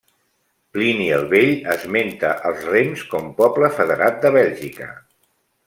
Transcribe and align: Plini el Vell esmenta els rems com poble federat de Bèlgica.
Plini 0.77 1.09
el 1.17 1.25
Vell 1.33 1.51
esmenta 1.75 2.33
els 2.51 2.65
rems 2.71 3.05
com 3.13 3.29
poble 3.43 3.73
federat 3.79 4.21
de 4.25 4.33
Bèlgica. 4.41 4.93